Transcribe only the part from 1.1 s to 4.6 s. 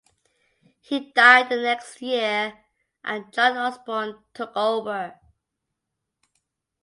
died the next year and John Osborn took